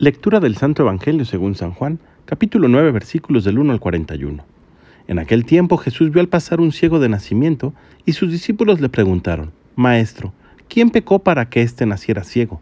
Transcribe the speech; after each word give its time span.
Lectura 0.00 0.38
del 0.38 0.56
Santo 0.56 0.84
Evangelio 0.84 1.24
según 1.24 1.56
San 1.56 1.72
Juan, 1.72 1.98
capítulo 2.24 2.68
9, 2.68 2.92
versículos 2.92 3.42
del 3.42 3.58
1 3.58 3.72
al 3.72 3.80
41. 3.80 4.44
En 5.08 5.18
aquel 5.18 5.44
tiempo 5.44 5.76
Jesús 5.76 6.12
vio 6.12 6.20
al 6.20 6.28
pasar 6.28 6.60
un 6.60 6.70
ciego 6.70 7.00
de 7.00 7.08
nacimiento 7.08 7.74
y 8.06 8.12
sus 8.12 8.30
discípulos 8.30 8.80
le 8.80 8.90
preguntaron, 8.90 9.50
Maestro, 9.74 10.32
¿quién 10.68 10.90
pecó 10.90 11.18
para 11.18 11.50
que 11.50 11.62
éste 11.62 11.84
naciera 11.84 12.22
ciego? 12.22 12.60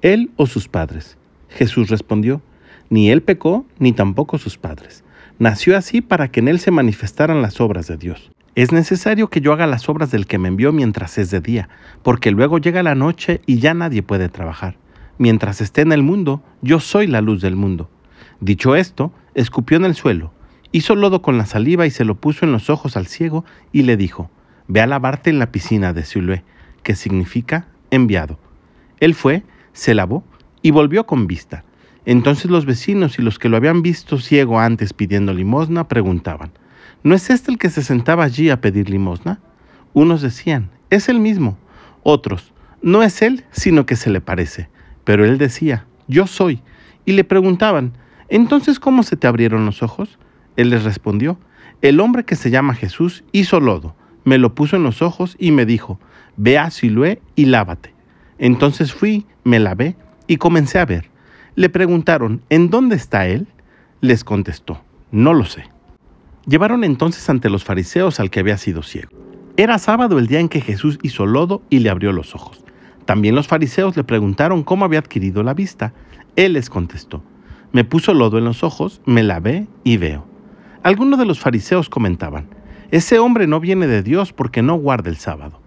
¿Él 0.00 0.30
o 0.36 0.46
sus 0.46 0.66
padres? 0.66 1.18
Jesús 1.50 1.90
respondió, 1.90 2.40
Ni 2.88 3.10
él 3.10 3.20
pecó, 3.20 3.66
ni 3.78 3.92
tampoco 3.92 4.38
sus 4.38 4.56
padres. 4.56 5.04
Nació 5.38 5.76
así 5.76 6.00
para 6.00 6.28
que 6.28 6.40
en 6.40 6.48
él 6.48 6.58
se 6.58 6.70
manifestaran 6.70 7.42
las 7.42 7.60
obras 7.60 7.86
de 7.86 7.98
Dios. 7.98 8.30
Es 8.54 8.72
necesario 8.72 9.28
que 9.28 9.42
yo 9.42 9.52
haga 9.52 9.66
las 9.66 9.90
obras 9.90 10.10
del 10.10 10.26
que 10.26 10.38
me 10.38 10.48
envió 10.48 10.72
mientras 10.72 11.18
es 11.18 11.30
de 11.30 11.42
día, 11.42 11.68
porque 12.02 12.30
luego 12.30 12.56
llega 12.56 12.82
la 12.82 12.94
noche 12.94 13.42
y 13.44 13.58
ya 13.58 13.74
nadie 13.74 14.02
puede 14.02 14.30
trabajar 14.30 14.76
mientras 15.18 15.60
esté 15.60 15.82
en 15.82 15.92
el 15.92 16.02
mundo, 16.02 16.42
yo 16.62 16.80
soy 16.80 17.06
la 17.06 17.20
luz 17.20 17.40
del 17.42 17.56
mundo. 17.56 17.90
Dicho 18.40 18.76
esto, 18.76 19.12
escupió 19.34 19.76
en 19.76 19.84
el 19.84 19.94
suelo, 19.94 20.32
hizo 20.72 20.94
lodo 20.94 21.22
con 21.22 21.38
la 21.38 21.46
saliva 21.46 21.86
y 21.86 21.90
se 21.90 22.04
lo 22.04 22.14
puso 22.14 22.44
en 22.44 22.52
los 22.52 22.70
ojos 22.70 22.96
al 22.96 23.06
ciego 23.06 23.44
y 23.72 23.82
le 23.82 23.96
dijo, 23.96 24.30
Ve 24.68 24.82
a 24.82 24.86
lavarte 24.86 25.30
en 25.30 25.38
la 25.38 25.50
piscina 25.50 25.94
de 25.94 26.04
Siloé, 26.04 26.44
que 26.82 26.94
significa 26.94 27.68
enviado. 27.90 28.38
Él 29.00 29.14
fue, 29.14 29.42
se 29.72 29.94
lavó 29.94 30.24
y 30.60 30.72
volvió 30.72 31.06
con 31.06 31.26
vista. 31.26 31.64
Entonces 32.04 32.50
los 32.50 32.66
vecinos 32.66 33.18
y 33.18 33.22
los 33.22 33.38
que 33.38 33.48
lo 33.48 33.56
habían 33.56 33.82
visto 33.82 34.18
ciego 34.18 34.60
antes 34.60 34.92
pidiendo 34.92 35.32
limosna 35.32 35.88
preguntaban, 35.88 36.52
¿no 37.02 37.14
es 37.14 37.30
este 37.30 37.50
el 37.50 37.58
que 37.58 37.70
se 37.70 37.82
sentaba 37.82 38.24
allí 38.24 38.50
a 38.50 38.60
pedir 38.60 38.90
limosna? 38.90 39.40
Unos 39.94 40.20
decían, 40.20 40.70
es 40.90 41.08
el 41.08 41.18
mismo. 41.18 41.56
Otros, 42.02 42.52
no 42.82 43.02
es 43.02 43.22
él, 43.22 43.44
sino 43.50 43.86
que 43.86 43.96
se 43.96 44.10
le 44.10 44.20
parece. 44.20 44.68
Pero 45.08 45.24
él 45.24 45.38
decía, 45.38 45.86
yo 46.06 46.26
soy. 46.26 46.60
Y 47.06 47.12
le 47.12 47.24
preguntaban, 47.24 47.94
entonces 48.28 48.78
¿cómo 48.78 49.02
se 49.02 49.16
te 49.16 49.26
abrieron 49.26 49.64
los 49.64 49.82
ojos? 49.82 50.18
Él 50.56 50.68
les 50.68 50.84
respondió, 50.84 51.38
el 51.80 52.00
hombre 52.00 52.24
que 52.24 52.36
se 52.36 52.50
llama 52.50 52.74
Jesús 52.74 53.24
hizo 53.32 53.58
lodo, 53.58 53.96
me 54.24 54.36
lo 54.36 54.54
puso 54.54 54.76
en 54.76 54.82
los 54.82 55.00
ojos 55.00 55.34
y 55.38 55.50
me 55.50 55.64
dijo, 55.64 55.98
ve 56.36 56.58
a 56.58 56.70
Siloé 56.70 57.22
y 57.36 57.46
lávate. 57.46 57.94
Entonces 58.36 58.92
fui, 58.92 59.24
me 59.44 59.58
lavé 59.58 59.96
y 60.26 60.36
comencé 60.36 60.78
a 60.78 60.84
ver. 60.84 61.08
Le 61.54 61.70
preguntaron, 61.70 62.42
¿en 62.50 62.68
dónde 62.68 62.96
está 62.96 63.28
él? 63.28 63.46
Les 64.02 64.24
contestó, 64.24 64.82
no 65.10 65.32
lo 65.32 65.46
sé. 65.46 65.70
Llevaron 66.46 66.84
entonces 66.84 67.30
ante 67.30 67.48
los 67.48 67.64
fariseos 67.64 68.20
al 68.20 68.28
que 68.28 68.40
había 68.40 68.58
sido 68.58 68.82
ciego. 68.82 69.12
Era 69.56 69.78
sábado 69.78 70.18
el 70.18 70.26
día 70.26 70.40
en 70.40 70.50
que 70.50 70.60
Jesús 70.60 70.98
hizo 71.00 71.24
lodo 71.24 71.62
y 71.70 71.78
le 71.78 71.88
abrió 71.88 72.12
los 72.12 72.34
ojos. 72.34 72.62
También 73.08 73.34
los 73.34 73.48
fariseos 73.48 73.96
le 73.96 74.04
preguntaron 74.04 74.62
cómo 74.62 74.84
había 74.84 74.98
adquirido 74.98 75.42
la 75.42 75.54
vista. 75.54 75.94
Él 76.36 76.52
les 76.52 76.68
contestó, 76.68 77.22
me 77.72 77.82
puso 77.82 78.12
lodo 78.12 78.36
en 78.36 78.44
los 78.44 78.62
ojos, 78.62 79.00
me 79.06 79.22
lavé 79.22 79.66
y 79.82 79.96
veo. 79.96 80.26
Algunos 80.82 81.18
de 81.18 81.24
los 81.24 81.40
fariseos 81.40 81.88
comentaban, 81.88 82.50
ese 82.90 83.18
hombre 83.18 83.46
no 83.46 83.60
viene 83.60 83.86
de 83.86 84.02
Dios 84.02 84.34
porque 84.34 84.60
no 84.60 84.74
guarda 84.74 85.08
el 85.08 85.16
sábado. 85.16 85.58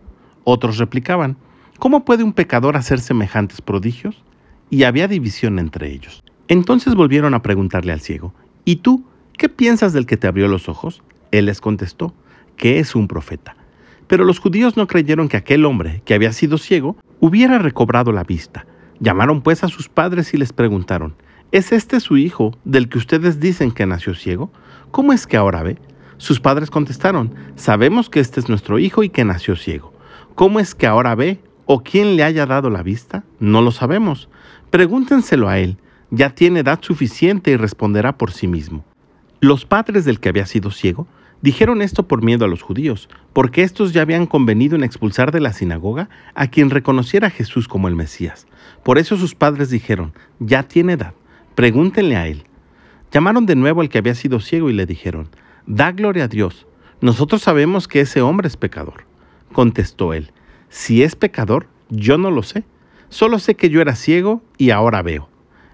Otros 0.43 0.77
replicaban, 0.77 1.35
¿cómo 1.79 2.05
puede 2.05 2.23
un 2.23 2.33
pecador 2.33 2.77
hacer 2.77 2.99
semejantes 2.99 3.59
prodigios? 3.59 4.23
Y 4.69 4.83
había 4.83 5.07
división 5.07 5.57
entre 5.57 5.91
ellos. 5.91 6.23
Entonces 6.47 6.93
volvieron 6.93 7.33
a 7.33 7.41
preguntarle 7.41 7.91
al 7.91 8.01
ciego, 8.01 8.35
¿y 8.65 8.75
tú 8.75 9.03
qué 9.35 9.49
piensas 9.49 9.93
del 9.93 10.05
que 10.05 10.17
te 10.17 10.27
abrió 10.27 10.47
los 10.47 10.69
ojos? 10.69 11.01
Él 11.31 11.47
les 11.47 11.59
contestó, 11.59 12.13
que 12.55 12.77
es 12.77 12.93
un 12.93 13.07
profeta. 13.07 13.55
Pero 14.05 14.25
los 14.25 14.37
judíos 14.37 14.77
no 14.77 14.85
creyeron 14.85 15.27
que 15.27 15.37
aquel 15.37 15.65
hombre, 15.65 16.03
que 16.05 16.13
había 16.13 16.33
sido 16.33 16.59
ciego, 16.59 16.97
hubiera 17.21 17.59
recobrado 17.59 18.11
la 18.11 18.25
vista. 18.25 18.65
Llamaron 18.99 19.41
pues 19.41 19.63
a 19.63 19.69
sus 19.69 19.87
padres 19.87 20.33
y 20.33 20.37
les 20.37 20.51
preguntaron, 20.51 21.15
¿es 21.53 21.71
este 21.71 22.01
su 22.01 22.17
hijo 22.17 22.57
del 22.65 22.89
que 22.89 22.97
ustedes 22.97 23.39
dicen 23.39 23.71
que 23.71 23.85
nació 23.85 24.13
ciego? 24.15 24.51
¿Cómo 24.89 25.13
es 25.13 25.25
que 25.25 25.37
ahora 25.37 25.63
ve? 25.63 25.77
Sus 26.17 26.39
padres 26.39 26.69
contestaron, 26.69 27.33
sabemos 27.55 28.09
que 28.09 28.19
este 28.19 28.39
es 28.39 28.49
nuestro 28.49 28.79
hijo 28.79 29.03
y 29.03 29.09
que 29.09 29.23
nació 29.23 29.55
ciego. 29.55 29.93
¿Cómo 30.35 30.59
es 30.59 30.75
que 30.75 30.87
ahora 30.87 31.15
ve? 31.15 31.39
¿O 31.65 31.83
quién 31.83 32.15
le 32.15 32.23
haya 32.23 32.45
dado 32.45 32.69
la 32.69 32.83
vista? 32.83 33.23
No 33.39 33.61
lo 33.61 33.71
sabemos. 33.71 34.27
Pregúntenselo 34.71 35.47
a 35.47 35.59
él. 35.59 35.77
Ya 36.09 36.31
tiene 36.31 36.59
edad 36.61 36.79
suficiente 36.81 37.51
y 37.51 37.55
responderá 37.55 38.17
por 38.17 38.31
sí 38.31 38.47
mismo. 38.47 38.83
Los 39.39 39.65
padres 39.65 40.05
del 40.05 40.19
que 40.19 40.29
había 40.29 40.45
sido 40.45 40.71
ciego 40.71 41.07
Dijeron 41.41 41.81
esto 41.81 42.07
por 42.07 42.23
miedo 42.23 42.45
a 42.45 42.47
los 42.47 42.61
judíos, 42.61 43.09
porque 43.33 43.63
estos 43.63 43.93
ya 43.93 44.03
habían 44.03 44.27
convenido 44.27 44.75
en 44.75 44.83
expulsar 44.83 45.31
de 45.31 45.39
la 45.39 45.53
sinagoga 45.53 46.07
a 46.35 46.47
quien 46.47 46.69
reconociera 46.69 47.27
a 47.27 47.31
Jesús 47.31 47.67
como 47.67 47.87
el 47.87 47.95
Mesías. 47.95 48.45
Por 48.83 48.99
eso 48.99 49.17
sus 49.17 49.33
padres 49.33 49.71
dijeron, 49.71 50.13
ya 50.39 50.63
tiene 50.63 50.93
edad, 50.93 51.15
pregúntenle 51.55 52.15
a 52.15 52.27
él. 52.27 52.43
Llamaron 53.11 53.47
de 53.47 53.55
nuevo 53.55 53.81
al 53.81 53.89
que 53.89 53.97
había 53.97 54.13
sido 54.13 54.39
ciego 54.39 54.69
y 54.69 54.73
le 54.73 54.85
dijeron, 54.85 55.29
da 55.65 55.91
gloria 55.91 56.25
a 56.25 56.27
Dios, 56.27 56.67
nosotros 57.01 57.41
sabemos 57.41 57.87
que 57.87 58.01
ese 58.01 58.21
hombre 58.21 58.47
es 58.47 58.55
pecador. 58.55 59.05
Contestó 59.51 60.13
él, 60.13 60.31
si 60.69 61.01
es 61.01 61.15
pecador, 61.15 61.67
yo 61.89 62.19
no 62.19 62.29
lo 62.29 62.43
sé, 62.43 62.63
solo 63.09 63.39
sé 63.39 63.55
que 63.55 63.69
yo 63.69 63.81
era 63.81 63.95
ciego 63.95 64.43
y 64.57 64.69
ahora 64.69 65.01
veo. 65.01 65.27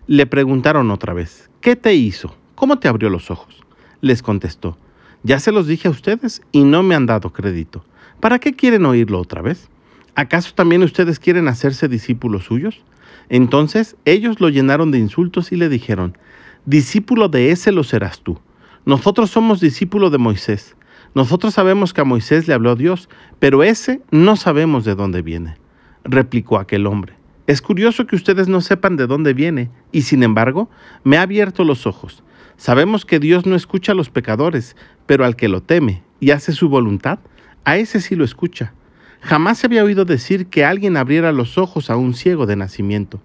Le 0.07 0.25
preguntaron 0.25 0.89
otra 0.91 1.13
vez, 1.13 1.49
¿qué 1.59 1.75
te 1.75 1.93
hizo? 1.93 2.35
¿Cómo 2.55 2.79
te 2.79 2.87
abrió 2.87 3.09
los 3.09 3.29
ojos? 3.29 3.63
Les 3.99 4.23
contestó, 4.23 4.77
ya 5.23 5.39
se 5.39 5.51
los 5.51 5.67
dije 5.67 5.87
a 5.87 5.91
ustedes 5.91 6.41
y 6.51 6.63
no 6.63 6.83
me 6.83 6.95
han 6.95 7.05
dado 7.05 7.31
crédito. 7.33 7.83
¿Para 8.19 8.39
qué 8.39 8.53
quieren 8.53 8.85
oírlo 8.85 9.19
otra 9.19 9.41
vez? 9.41 9.69
¿Acaso 10.15 10.53
también 10.55 10.83
ustedes 10.83 11.19
quieren 11.19 11.47
hacerse 11.47 11.87
discípulos 11.87 12.45
suyos? 12.45 12.81
Entonces 13.29 13.95
ellos 14.05 14.39
lo 14.39 14.49
llenaron 14.49 14.91
de 14.91 14.99
insultos 14.99 15.51
y 15.51 15.55
le 15.57 15.69
dijeron, 15.69 16.17
discípulo 16.65 17.29
de 17.29 17.51
ese 17.51 17.71
lo 17.71 17.83
serás 17.83 18.21
tú. 18.21 18.39
Nosotros 18.85 19.29
somos 19.29 19.59
discípulos 19.59 20.11
de 20.11 20.17
Moisés. 20.17 20.75
Nosotros 21.13 21.53
sabemos 21.53 21.93
que 21.93 22.01
a 22.01 22.05
Moisés 22.05 22.47
le 22.47 22.53
habló 22.53 22.75
Dios, 22.75 23.09
pero 23.39 23.63
ese 23.63 24.01
no 24.11 24.35
sabemos 24.35 24.85
de 24.85 24.95
dónde 24.95 25.21
viene. 25.21 25.57
Replicó 26.03 26.57
aquel 26.57 26.87
hombre. 26.87 27.13
Es 27.47 27.61
curioso 27.61 28.07
que 28.07 28.15
ustedes 28.15 28.47
no 28.47 28.61
sepan 28.61 28.97
de 28.97 29.07
dónde 29.07 29.33
viene, 29.33 29.69
y 29.91 30.03
sin 30.03 30.23
embargo, 30.23 30.69
me 31.03 31.17
ha 31.17 31.21
abierto 31.21 31.63
los 31.63 31.87
ojos. 31.87 32.23
Sabemos 32.57 33.05
que 33.05 33.19
Dios 33.19 33.45
no 33.45 33.55
escucha 33.55 33.91
a 33.91 33.95
los 33.95 34.09
pecadores, 34.09 34.75
pero 35.05 35.25
al 35.25 35.35
que 35.35 35.47
lo 35.47 35.61
teme 35.61 36.03
y 36.19 36.31
hace 36.31 36.51
su 36.51 36.69
voluntad, 36.69 37.19
a 37.63 37.77
ese 37.77 38.01
sí 38.01 38.15
lo 38.15 38.25
escucha. 38.25 38.73
Jamás 39.21 39.59
se 39.59 39.67
había 39.67 39.83
oído 39.83 40.05
decir 40.05 40.47
que 40.47 40.65
alguien 40.65 40.97
abriera 40.97 41.31
los 41.31 41.57
ojos 41.57 41.89
a 41.89 41.97
un 41.97 42.13
ciego 42.13 42.45
de 42.45 42.55
nacimiento. 42.55 43.21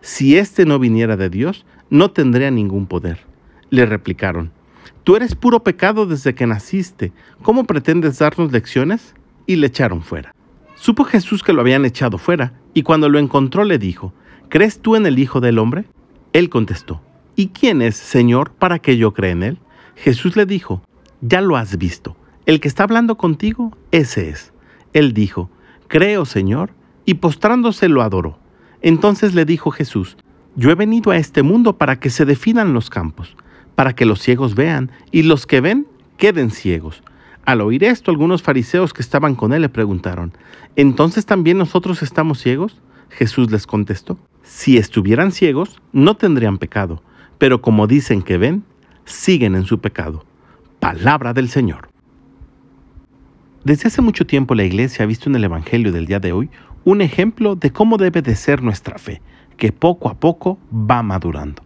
Si 0.00 0.36
éste 0.36 0.66
no 0.66 0.78
viniera 0.78 1.16
de 1.16 1.30
Dios, 1.30 1.66
no 1.90 2.10
tendría 2.10 2.50
ningún 2.50 2.86
poder. 2.86 3.20
Le 3.70 3.86
replicaron, 3.86 4.52
Tú 5.02 5.16
eres 5.16 5.34
puro 5.34 5.62
pecado 5.62 6.06
desde 6.06 6.34
que 6.34 6.46
naciste. 6.46 7.12
¿Cómo 7.42 7.64
pretendes 7.64 8.18
darnos 8.18 8.52
lecciones? 8.52 9.14
Y 9.46 9.56
le 9.56 9.68
echaron 9.68 10.02
fuera. 10.02 10.34
Supo 10.74 11.04
Jesús 11.04 11.42
que 11.42 11.52
lo 11.52 11.60
habían 11.60 11.84
echado 11.84 12.18
fuera, 12.18 12.54
y 12.74 12.82
cuando 12.82 13.08
lo 13.08 13.18
encontró 13.18 13.64
le 13.64 13.78
dijo, 13.78 14.12
¿Crees 14.48 14.80
tú 14.80 14.94
en 14.94 15.06
el 15.06 15.18
Hijo 15.18 15.40
del 15.40 15.58
Hombre? 15.58 15.86
Él 16.32 16.50
contestó, 16.50 17.00
¿Y 17.38 17.48
quién 17.48 17.82
es, 17.82 17.96
Señor, 17.96 18.52
para 18.52 18.78
que 18.78 18.96
yo 18.96 19.12
crea 19.12 19.32
en 19.32 19.42
él? 19.42 19.58
Jesús 19.94 20.36
le 20.36 20.46
dijo, 20.46 20.80
ya 21.20 21.42
lo 21.42 21.58
has 21.58 21.76
visto, 21.76 22.16
el 22.46 22.60
que 22.60 22.68
está 22.68 22.84
hablando 22.84 23.18
contigo, 23.18 23.76
ese 23.90 24.30
es. 24.30 24.54
Él 24.94 25.12
dijo, 25.12 25.50
creo, 25.86 26.24
Señor, 26.24 26.70
y 27.04 27.14
postrándose 27.14 27.90
lo 27.90 28.00
adoró. 28.00 28.38
Entonces 28.80 29.34
le 29.34 29.44
dijo 29.44 29.70
Jesús, 29.70 30.16
yo 30.54 30.70
he 30.70 30.74
venido 30.74 31.10
a 31.10 31.18
este 31.18 31.42
mundo 31.42 31.76
para 31.76 32.00
que 32.00 32.08
se 32.08 32.24
definan 32.24 32.72
los 32.72 32.88
campos, 32.88 33.36
para 33.74 33.94
que 33.94 34.06
los 34.06 34.22
ciegos 34.22 34.54
vean 34.54 34.90
y 35.10 35.22
los 35.22 35.46
que 35.46 35.60
ven 35.60 35.86
queden 36.16 36.50
ciegos. 36.50 37.02
Al 37.44 37.60
oír 37.60 37.84
esto, 37.84 38.10
algunos 38.10 38.42
fariseos 38.42 38.94
que 38.94 39.02
estaban 39.02 39.34
con 39.34 39.52
él 39.52 39.60
le 39.60 39.68
preguntaron, 39.68 40.32
¿entonces 40.74 41.26
también 41.26 41.58
nosotros 41.58 42.02
estamos 42.02 42.40
ciegos? 42.40 42.80
Jesús 43.10 43.50
les 43.50 43.66
contestó, 43.66 44.18
si 44.42 44.78
estuvieran 44.78 45.32
ciegos, 45.32 45.82
no 45.92 46.16
tendrían 46.16 46.56
pecado 46.56 47.02
pero 47.38 47.60
como 47.60 47.86
dicen 47.86 48.22
que 48.22 48.38
ven, 48.38 48.64
siguen 49.04 49.54
en 49.54 49.64
su 49.64 49.80
pecado. 49.80 50.24
Palabra 50.80 51.32
del 51.32 51.48
Señor. 51.48 51.88
Desde 53.64 53.88
hace 53.88 54.02
mucho 54.02 54.26
tiempo 54.26 54.54
la 54.54 54.64
Iglesia 54.64 55.04
ha 55.04 55.06
visto 55.06 55.28
en 55.28 55.36
el 55.36 55.44
Evangelio 55.44 55.92
del 55.92 56.06
día 56.06 56.20
de 56.20 56.32
hoy 56.32 56.50
un 56.84 57.00
ejemplo 57.00 57.56
de 57.56 57.72
cómo 57.72 57.96
debe 57.96 58.22
de 58.22 58.36
ser 58.36 58.62
nuestra 58.62 58.98
fe, 58.98 59.20
que 59.56 59.72
poco 59.72 60.08
a 60.08 60.14
poco 60.14 60.58
va 60.72 61.02
madurando. 61.02 61.62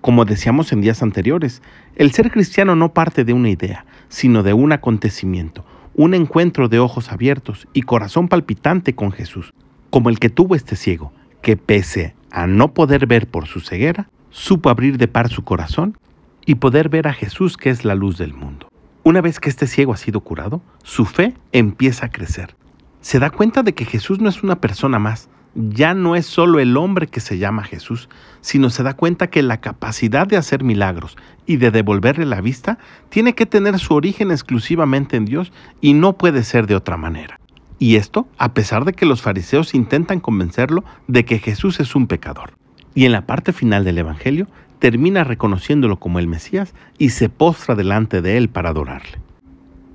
Como 0.00 0.24
decíamos 0.24 0.72
en 0.72 0.80
días 0.80 1.02
anteriores, 1.02 1.62
el 1.94 2.10
ser 2.10 2.30
cristiano 2.30 2.74
no 2.74 2.92
parte 2.92 3.24
de 3.24 3.32
una 3.32 3.50
idea, 3.50 3.86
sino 4.08 4.42
de 4.42 4.52
un 4.52 4.72
acontecimiento, 4.72 5.64
un 5.94 6.14
encuentro 6.14 6.68
de 6.68 6.80
ojos 6.80 7.12
abiertos 7.12 7.68
y 7.72 7.82
corazón 7.82 8.28
palpitante 8.28 8.94
con 8.94 9.12
Jesús, 9.12 9.54
como 9.90 10.10
el 10.10 10.18
que 10.18 10.30
tuvo 10.30 10.56
este 10.56 10.74
ciego, 10.74 11.12
que 11.40 11.56
pese 11.56 12.14
a 12.32 12.48
no 12.48 12.74
poder 12.74 13.06
ver 13.06 13.28
por 13.28 13.46
su 13.46 13.60
ceguera, 13.60 14.08
supo 14.34 14.68
abrir 14.68 14.98
de 14.98 15.06
par 15.06 15.28
su 15.28 15.44
corazón 15.44 15.96
y 16.44 16.56
poder 16.56 16.88
ver 16.88 17.06
a 17.06 17.12
Jesús 17.12 17.56
que 17.56 17.70
es 17.70 17.84
la 17.84 17.94
luz 17.94 18.18
del 18.18 18.34
mundo. 18.34 18.68
Una 19.04 19.20
vez 19.20 19.38
que 19.38 19.48
este 19.48 19.68
ciego 19.68 19.92
ha 19.92 19.96
sido 19.96 20.20
curado, 20.20 20.60
su 20.82 21.04
fe 21.04 21.34
empieza 21.52 22.06
a 22.06 22.10
crecer. 22.10 22.56
Se 23.00 23.20
da 23.20 23.30
cuenta 23.30 23.62
de 23.62 23.74
que 23.74 23.84
Jesús 23.84 24.18
no 24.18 24.28
es 24.28 24.42
una 24.42 24.60
persona 24.60 24.98
más, 24.98 25.28
ya 25.54 25.94
no 25.94 26.16
es 26.16 26.26
solo 26.26 26.58
el 26.58 26.76
hombre 26.76 27.06
que 27.06 27.20
se 27.20 27.38
llama 27.38 27.62
Jesús, 27.62 28.08
sino 28.40 28.70
se 28.70 28.82
da 28.82 28.94
cuenta 28.94 29.28
que 29.28 29.40
la 29.44 29.60
capacidad 29.60 30.26
de 30.26 30.36
hacer 30.36 30.64
milagros 30.64 31.16
y 31.46 31.58
de 31.58 31.70
devolverle 31.70 32.26
la 32.26 32.40
vista 32.40 32.78
tiene 33.10 33.36
que 33.36 33.46
tener 33.46 33.78
su 33.78 33.94
origen 33.94 34.32
exclusivamente 34.32 35.16
en 35.16 35.26
Dios 35.26 35.52
y 35.80 35.94
no 35.94 36.14
puede 36.14 36.42
ser 36.42 36.66
de 36.66 36.74
otra 36.74 36.96
manera. 36.96 37.38
Y 37.78 37.96
esto 37.96 38.26
a 38.36 38.52
pesar 38.52 38.84
de 38.84 38.94
que 38.94 39.06
los 39.06 39.22
fariseos 39.22 39.74
intentan 39.74 40.18
convencerlo 40.18 40.82
de 41.06 41.24
que 41.24 41.38
Jesús 41.38 41.78
es 41.78 41.94
un 41.94 42.08
pecador. 42.08 42.54
Y 42.94 43.04
en 43.04 43.12
la 43.12 43.26
parte 43.26 43.52
final 43.52 43.84
del 43.84 43.98
Evangelio 43.98 44.46
termina 44.78 45.24
reconociéndolo 45.24 45.98
como 45.98 46.18
el 46.18 46.26
Mesías 46.26 46.74
y 46.98 47.10
se 47.10 47.28
postra 47.28 47.74
delante 47.74 48.22
de 48.22 48.36
él 48.36 48.48
para 48.48 48.70
adorarle. 48.70 49.18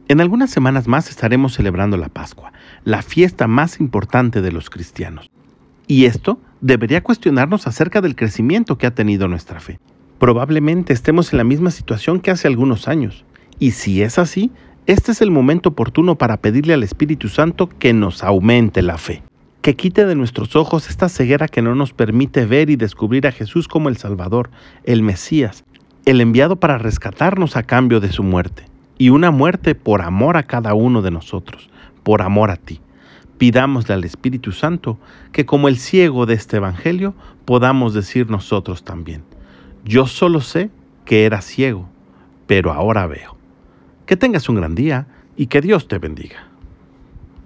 En 0.08 0.22
algunas 0.22 0.50
semanas 0.50 0.88
más 0.88 1.10
estaremos 1.10 1.54
celebrando 1.54 1.96
la 1.96 2.10
Pascua, 2.10 2.52
la 2.84 3.04
fiesta 3.04 3.48
más 3.48 3.80
importante 3.80 4.42
de 4.42 4.52
los 4.52 4.70
cristianos. 4.70 5.30
Y 5.86 6.06
esto 6.06 6.40
debería 6.62 7.04
cuestionarnos 7.04 7.68
acerca 7.68 8.02
del 8.02 8.16
crecimiento 8.16 8.78
que 8.78 8.88
ha 8.88 8.96
tenido 8.96 9.28
nuestra 9.28 9.60
fe. 9.60 9.80
Probablemente 10.18 10.94
estemos 10.94 11.32
en 11.32 11.38
la 11.38 11.44
misma 11.44 11.72
situación 11.72 12.20
que 12.20 12.32
hace 12.32 12.48
algunos 12.48 12.88
años. 12.88 13.24
Y 13.60 13.72
si 13.72 14.02
es 14.02 14.18
así, 14.18 14.52
este 14.88 15.12
es 15.12 15.22
el 15.22 15.30
momento 15.30 15.70
oportuno 15.70 16.18
para 16.18 16.38
pedirle 16.38 16.74
al 16.74 16.82
Espíritu 16.82 17.30
Santo 17.30 17.70
que 17.70 17.94
nos 17.94 18.24
aumente 18.24 18.82
la 18.82 18.98
fe, 18.98 19.22
que 19.62 19.76
quite 19.76 20.06
de 20.06 20.16
nuestros 20.16 20.56
ojos 20.56 20.90
esta 20.90 21.10
ceguera 21.10 21.48
que 21.48 21.62
no 21.62 21.76
nos 21.76 21.94
permite 21.94 22.46
ver 22.46 22.70
y 22.70 22.76
descubrir 22.76 23.28
a 23.28 23.32
Jesús 23.32 23.68
como 23.68 23.90
el 23.90 23.98
Salvador, 23.98 24.50
el 24.84 25.02
Mesías, 25.02 25.66
el 26.06 26.22
enviado 26.22 26.56
para 26.56 26.78
rescatarnos 26.78 27.58
a 27.58 27.64
cambio 27.64 28.00
de 28.00 28.12
su 28.12 28.24
muerte, 28.24 28.66
y 28.98 29.10
una 29.10 29.32
muerte 29.32 29.76
por 29.76 30.02
amor 30.02 30.38
a 30.38 30.44
cada 30.44 30.74
uno 30.74 31.02
de 31.02 31.12
nosotros, 31.12 31.70
por 32.04 32.22
amor 32.22 32.52
a 32.52 32.56
ti. 32.56 32.80
Pidámosle 33.38 33.94
al 33.94 34.04
Espíritu 34.04 34.52
Santo 34.52 34.98
que 35.32 35.46
como 35.46 35.68
el 35.68 35.78
ciego 35.78 36.26
de 36.26 36.34
este 36.34 36.58
Evangelio 36.58 37.14
podamos 37.46 37.94
decir 37.94 38.30
nosotros 38.30 38.84
también, 38.84 39.24
yo 39.86 40.08
solo 40.08 40.42
sé 40.42 40.70
que 41.06 41.26
era 41.26 41.42
ciego, 41.42 41.90
pero 42.48 42.72
ahora 42.72 43.08
veo. 43.08 43.38
Que 44.06 44.18
tengas 44.18 44.50
un 44.50 44.56
gran 44.56 44.76
día 44.76 45.08
y 45.36 45.48
que 45.48 45.62
Dios 45.62 45.88
te 45.88 46.00
bendiga. 46.00 46.49